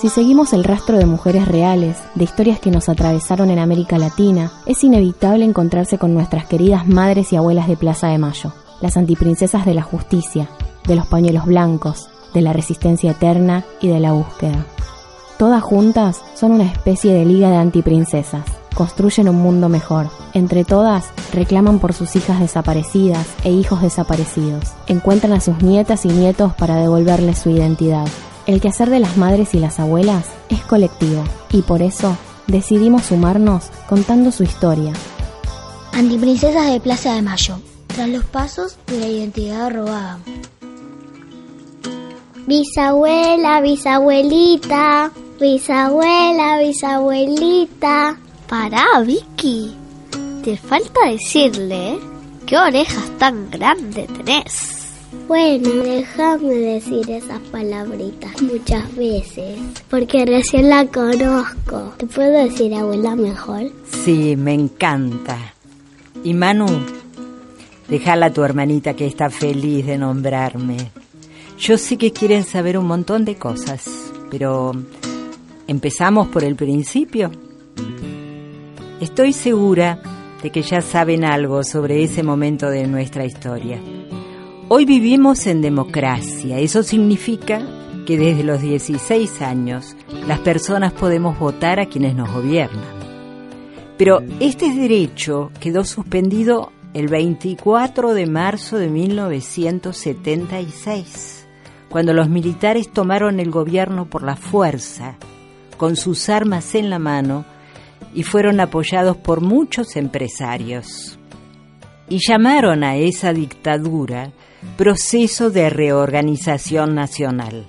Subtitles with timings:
[0.00, 4.50] Si seguimos el rastro de mujeres reales, de historias que nos atravesaron en América Latina,
[4.64, 9.66] es inevitable encontrarse con nuestras queridas madres y abuelas de Plaza de Mayo, las antiprincesas
[9.66, 10.48] de la justicia,
[10.86, 14.64] de los pañuelos blancos, de la resistencia eterna y de la búsqueda.
[15.38, 20.08] Todas juntas son una especie de liga de antiprincesas, construyen un mundo mejor.
[20.32, 24.64] Entre todas, reclaman por sus hijas desaparecidas e hijos desaparecidos.
[24.86, 28.06] Encuentran a sus nietas y nietos para devolverles su identidad.
[28.46, 32.16] El quehacer de las madres y las abuelas es colectivo y por eso
[32.46, 34.92] decidimos sumarnos contando su historia.
[35.92, 40.18] Antiprincesas de Plaza de Mayo, tras los pasos de la identidad robada.
[42.46, 48.18] Bisabuela, bisabuelita, bisabuela, bisabuelita.
[48.48, 49.76] Pará, Vicky.
[50.42, 51.98] Te falta decirle, ¿eh?
[52.46, 54.79] ¿Qué orejas tan grandes tenés?
[55.26, 59.58] Bueno, déjame decir esas palabritas muchas veces,
[59.88, 61.94] porque recién la conozco.
[61.96, 63.72] ¿Te puedo decir abuela mejor?
[64.04, 65.36] Sí, me encanta.
[66.22, 66.66] Y Manu,
[67.88, 70.76] déjala a tu hermanita que está feliz de nombrarme.
[71.58, 74.72] Yo sé que quieren saber un montón de cosas, pero
[75.66, 77.32] ¿empezamos por el principio?
[79.00, 80.00] Estoy segura
[80.40, 83.80] de que ya saben algo sobre ese momento de nuestra historia.
[84.72, 86.60] Hoy vivimos en democracia.
[86.60, 87.60] Eso significa
[88.06, 89.96] que desde los 16 años
[90.28, 92.84] las personas podemos votar a quienes nos gobiernan.
[93.98, 101.48] Pero este derecho quedó suspendido el 24 de marzo de 1976,
[101.88, 105.16] cuando los militares tomaron el gobierno por la fuerza,
[105.78, 107.44] con sus armas en la mano,
[108.14, 111.18] y fueron apoyados por muchos empresarios.
[112.10, 114.32] Y llamaron a esa dictadura
[114.76, 117.64] proceso de reorganización nacional.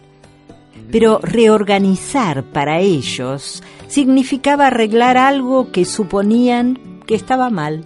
[0.92, 7.86] Pero reorganizar para ellos significaba arreglar algo que suponían que estaba mal.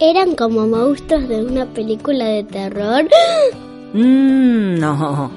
[0.00, 3.04] Eran como monstruos de una película de terror.
[3.92, 5.30] Mm, no,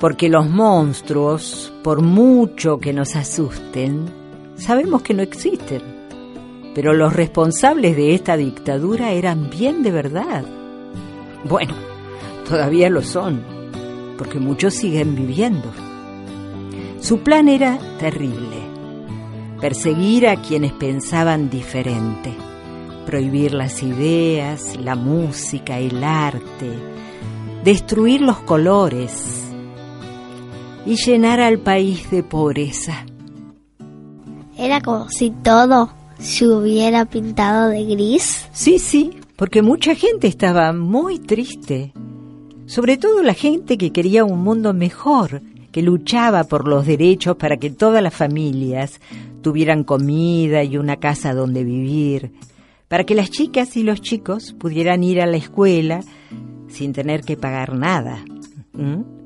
[0.00, 4.04] porque los monstruos, por mucho que nos asusten,
[4.56, 5.93] sabemos que no existen.
[6.74, 10.44] Pero los responsables de esta dictadura eran bien de verdad.
[11.44, 11.74] Bueno,
[12.48, 13.42] Todavía lo son,
[14.18, 15.72] porque muchos siguen viviendo.
[17.00, 18.58] Su plan era terrible,
[19.60, 22.34] perseguir a quienes pensaban diferente,
[23.06, 26.70] prohibir las ideas, la música, el arte,
[27.64, 29.42] destruir los colores
[30.84, 33.06] y llenar al país de pobreza.
[34.58, 38.46] Era como si todo se hubiera pintado de gris.
[38.52, 41.92] Sí, sí, porque mucha gente estaba muy triste
[42.66, 47.58] sobre todo la gente que quería un mundo mejor, que luchaba por los derechos para
[47.58, 49.00] que todas las familias
[49.42, 52.32] tuvieran comida y una casa donde vivir,
[52.88, 56.00] para que las chicas y los chicos pudieran ir a la escuela
[56.68, 58.24] sin tener que pagar nada,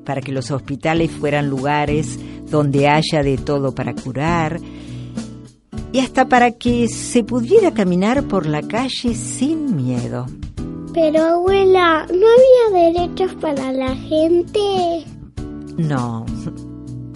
[0.03, 4.59] para que los hospitales fueran lugares donde haya de todo para curar
[5.91, 10.25] y hasta para que se pudiera caminar por la calle sin miedo.
[10.93, 15.05] Pero abuela, ¿no había derechos para la gente?
[15.77, 16.25] No,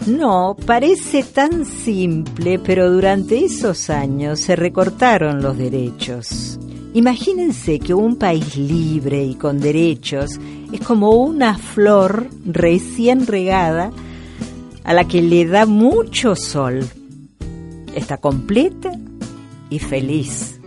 [0.07, 6.59] no, parece tan simple, pero durante esos años se recortaron los derechos.
[6.93, 10.39] Imagínense que un país libre y con derechos
[10.71, 13.91] es como una flor recién regada
[14.83, 16.85] a la que le da mucho sol.
[17.95, 18.91] Está completa
[19.69, 20.59] y feliz.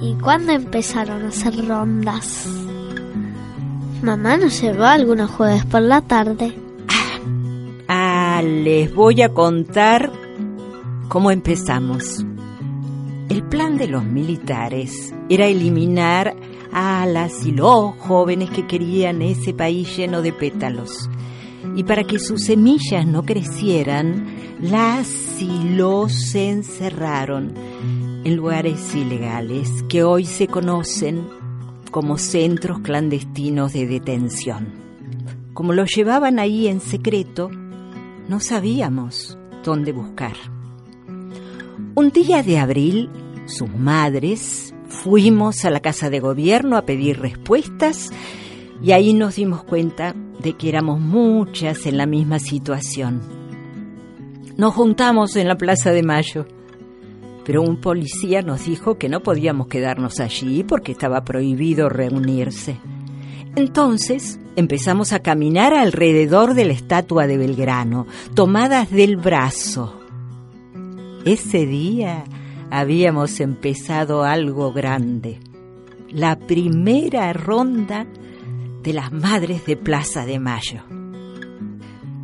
[0.00, 2.46] ¿Y cuándo empezaron a hacer rondas?
[4.02, 6.54] Mamá no se va algunos jueves por la tarde.
[7.88, 10.12] Ah, les voy a contar
[11.08, 12.24] cómo empezamos.
[13.28, 16.36] El plan de los militares era eliminar
[16.72, 21.10] a las y los jóvenes que querían ese país lleno de pétalos.
[21.76, 24.26] Y para que sus semillas no crecieran,
[24.60, 27.54] las y los encerraron
[28.24, 31.28] en lugares ilegales que hoy se conocen
[31.90, 34.72] como centros clandestinos de detención.
[35.54, 37.50] Como los llevaban ahí en secreto,
[38.28, 40.34] no sabíamos dónde buscar.
[41.94, 43.10] Un día de abril,
[43.46, 48.10] sus madres fuimos a la casa de gobierno a pedir respuestas
[48.82, 53.20] y ahí nos dimos cuenta de que éramos muchas en la misma situación.
[54.56, 56.46] Nos juntamos en la Plaza de Mayo,
[57.44, 62.78] pero un policía nos dijo que no podíamos quedarnos allí porque estaba prohibido reunirse.
[63.56, 69.98] Entonces empezamos a caminar alrededor de la estatua de Belgrano, tomadas del brazo.
[71.24, 72.24] Ese día
[72.70, 75.40] habíamos empezado algo grande,
[76.10, 78.06] la primera ronda
[78.82, 80.82] de las Madres de Plaza de Mayo.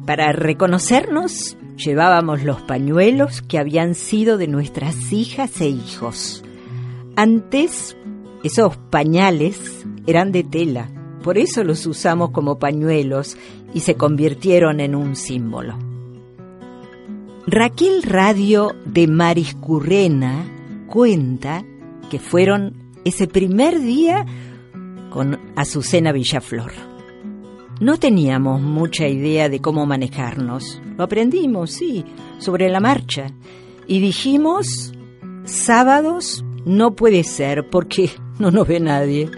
[0.06, 6.44] Para reconocernos, llevábamos los pañuelos que habían sido de nuestras hijas e hijos.
[7.16, 7.96] Antes,
[8.42, 10.90] esos pañales eran de tela,
[11.22, 13.38] por eso los usamos como pañuelos
[13.72, 15.78] y se convirtieron en un símbolo.
[17.46, 20.50] Raquel Radio de Mariscurrena
[20.86, 21.64] cuenta
[22.10, 22.74] que fueron
[23.04, 24.24] ese primer día
[25.10, 26.72] con Azucena Villaflor.
[27.80, 30.80] No teníamos mucha idea de cómo manejarnos.
[30.96, 32.04] Lo aprendimos, sí,
[32.38, 33.26] sobre la marcha.
[33.86, 34.92] Y dijimos,
[35.44, 39.30] sábados no puede ser porque no nos ve nadie.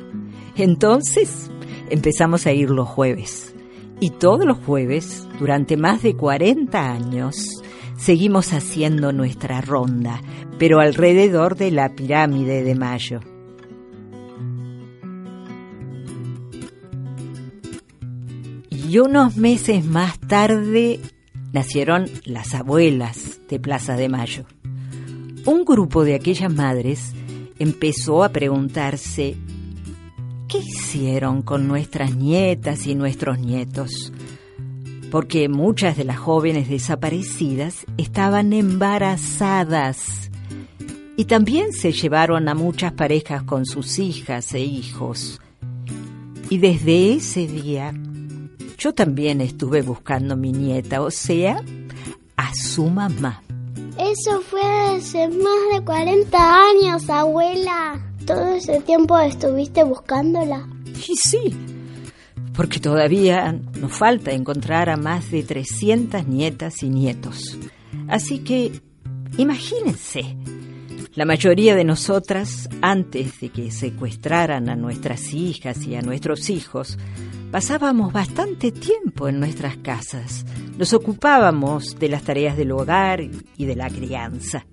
[0.56, 1.50] Entonces
[1.90, 3.54] empezamos a ir los jueves.
[4.00, 7.62] Y todos los jueves, durante más de 40 años,
[7.96, 10.20] seguimos haciendo nuestra ronda,
[10.58, 13.20] pero alrededor de la pirámide de Mayo.
[18.88, 21.00] Y unos meses más tarde
[21.52, 24.44] nacieron las abuelas de Plaza de Mayo.
[25.44, 27.12] Un grupo de aquellas madres
[27.58, 29.34] empezó a preguntarse,
[30.46, 34.12] ¿qué hicieron con nuestras nietas y nuestros nietos?
[35.10, 40.30] Porque muchas de las jóvenes desaparecidas estaban embarazadas
[41.16, 45.40] y también se llevaron a muchas parejas con sus hijas e hijos.
[46.50, 47.92] Y desde ese día
[48.78, 51.62] yo también estuve buscando mi nieta, o sea,
[52.36, 53.42] a su mamá.
[53.98, 58.00] Eso fue hace más de 40 años, abuela.
[58.26, 60.68] ¿Todo ese tiempo estuviste buscándola?
[61.08, 61.54] Y sí,
[62.56, 67.58] porque todavía nos falta encontrar a más de 300 nietas y nietos.
[68.08, 68.80] Así que,
[69.36, 70.36] imagínense,
[71.14, 76.98] la mayoría de nosotras, antes de que secuestraran a nuestras hijas y a nuestros hijos,
[77.50, 80.44] pasábamos bastante tiempo en nuestras casas.
[80.78, 84.66] Nos ocupábamos de las tareas del hogar y de la crianza.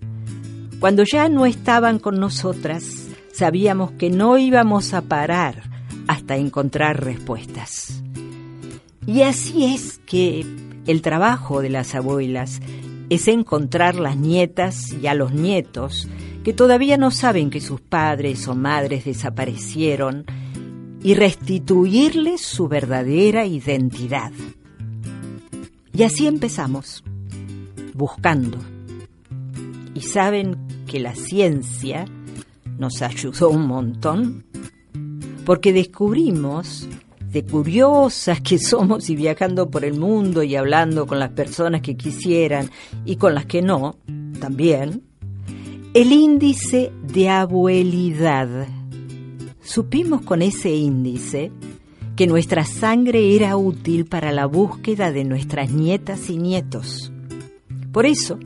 [0.80, 5.64] Cuando ya no estaban con nosotras, sabíamos que no íbamos a parar
[6.08, 8.04] hasta encontrar respuestas.
[9.06, 10.46] Y así es que
[10.86, 12.62] el trabajo de las abuelas
[13.10, 16.08] es encontrar las nietas y a los nietos
[16.44, 20.26] que todavía no saben que sus padres o madres desaparecieron
[21.04, 24.32] y restituirles su verdadera identidad.
[25.94, 27.04] Y así empezamos,
[27.94, 28.58] buscando.
[29.94, 30.58] Y saben
[30.88, 32.06] que la ciencia
[32.80, 34.46] nos ayudó un montón,
[35.46, 36.88] porque descubrimos,
[37.34, 41.98] de curiosas que somos y viajando por el mundo y hablando con las personas que
[41.98, 42.70] quisieran
[43.06, 43.98] y con las que no,
[44.40, 45.02] también,
[45.96, 48.68] el índice de abuelidad
[49.64, 51.52] supimos con ese índice
[52.16, 57.12] que nuestra sangre era útil para la búsqueda de nuestras nietas y nietos.
[57.92, 58.38] Por eso,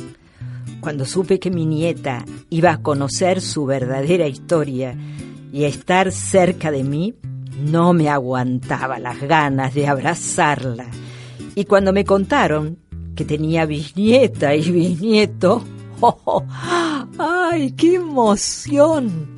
[0.79, 4.95] cuando supe que mi nieta iba a conocer su verdadera historia
[5.51, 7.15] y a estar cerca de mí,
[7.59, 10.86] no me aguantaba las ganas de abrazarla.
[11.55, 12.77] Y cuando me contaron
[13.15, 15.63] que tenía bisnieta y bisnieto,
[16.00, 16.43] ¡oh,
[17.17, 19.37] ay qué emoción!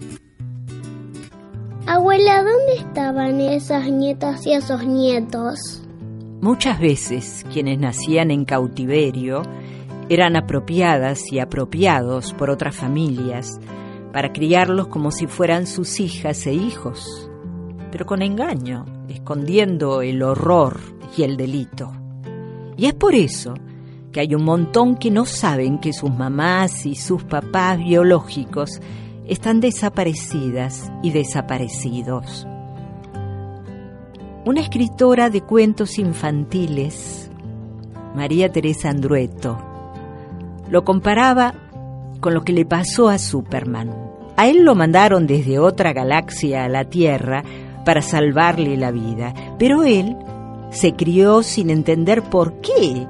[1.91, 5.81] Abuela, ¿dónde estaban esas nietas y esos nietos?
[6.39, 9.41] Muchas veces quienes nacían en cautiverio
[10.07, 13.59] eran apropiadas y apropiados por otras familias
[14.13, 17.27] para criarlos como si fueran sus hijas e hijos,
[17.91, 20.79] pero con engaño, escondiendo el horror
[21.17, 21.91] y el delito.
[22.77, 23.55] Y es por eso
[24.11, 28.79] que hay un montón que no saben que sus mamás y sus papás biológicos
[29.29, 32.47] están desaparecidas y desaparecidos.
[34.45, 37.29] Una escritora de cuentos infantiles
[38.15, 39.57] María Teresa Andrueto.
[40.69, 41.53] Lo comparaba
[42.19, 43.93] con lo que le pasó a Superman.
[44.35, 47.43] A él lo mandaron desde otra galaxia a la Tierra
[47.85, 50.17] para salvarle la vida, pero él
[50.71, 53.07] se crió sin entender por qué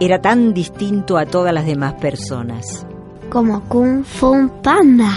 [0.00, 2.86] era tan distinto a todas las demás personas.
[3.30, 5.12] Como Kung Fu Panda,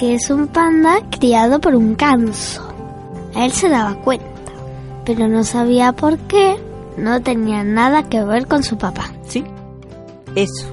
[0.00, 2.66] que es un panda criado por un canso.
[3.36, 4.24] Él se daba cuenta,
[5.04, 6.56] pero no sabía por qué
[6.96, 9.12] no tenía nada que ver con su papá.
[9.28, 9.44] Sí,
[10.34, 10.68] eso,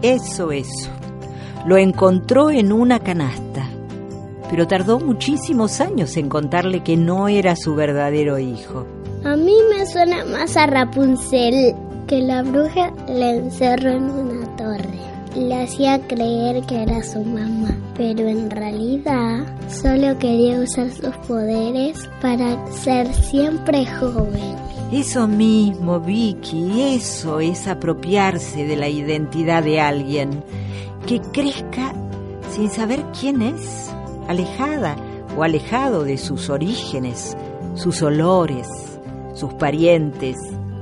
[0.00, 0.90] eso, eso.
[1.66, 3.68] Lo encontró en una canasta,
[4.48, 8.86] pero tardó muchísimos años en contarle que no era su verdadero hijo.
[9.24, 11.74] A mí me suena más a Rapunzel,
[12.06, 14.47] que la bruja le encerró en una.
[15.36, 22.08] Le hacía creer que era su mamá, pero en realidad solo quería usar sus poderes
[22.20, 24.56] para ser siempre joven.
[24.90, 30.42] Eso mismo, Vicky, eso es apropiarse de la identidad de alguien,
[31.06, 31.92] que crezca
[32.50, 33.90] sin saber quién es,
[34.28, 34.96] alejada
[35.36, 37.36] o alejado de sus orígenes,
[37.74, 38.66] sus olores,
[39.34, 40.36] sus parientes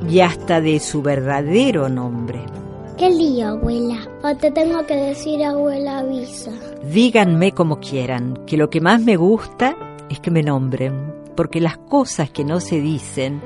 [0.08, 2.55] y hasta de su verdadero nombre.
[2.96, 4.08] ¿Qué lío, abuela?
[4.22, 6.50] ¿O te tengo que decir abuela avisa?
[6.82, 9.76] Díganme como quieran, que lo que más me gusta
[10.08, 13.42] es que me nombren, porque las cosas que no se dicen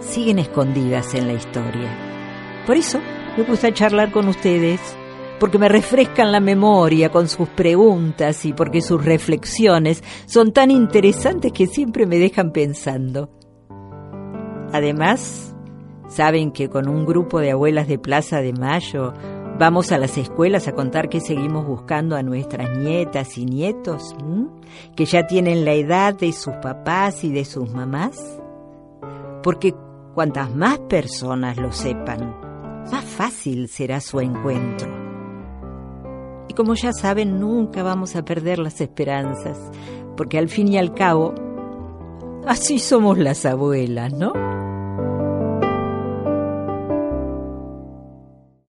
[0.00, 1.96] siguen escondidas en la historia.
[2.66, 2.98] Por eso
[3.36, 4.80] me gusta charlar con ustedes,
[5.38, 11.52] porque me refrescan la memoria con sus preguntas y porque sus reflexiones son tan interesantes
[11.52, 13.30] que siempre me dejan pensando.
[14.72, 15.54] Además,
[16.08, 19.12] saben que con un grupo de abuelas de Plaza de Mayo
[19.58, 24.14] vamos a las escuelas a contar que seguimos buscando a nuestras nietas y nietos,
[24.94, 28.40] que ya tienen la edad de sus papás y de sus mamás.
[29.42, 29.74] Porque
[30.14, 32.36] cuantas más personas lo sepan,
[32.90, 34.88] más fácil será su encuentro.
[36.48, 39.58] Y como ya saben, nunca vamos a perder las esperanzas,
[40.16, 41.34] porque al fin y al cabo,
[42.46, 44.32] así somos las abuelas, ¿no?